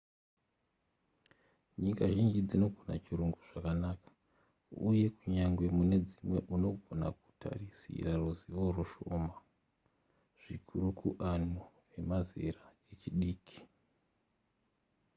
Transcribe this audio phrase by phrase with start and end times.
[1.83, 4.07] nyika zhinji dzinogona chirungu zvakanaka
[4.89, 9.35] uye kunyangwe mune dzimwe unogona kutarisira ruzivo rushoma
[10.41, 11.59] zvikuru kuanhu
[11.91, 13.57] vemazera echidiki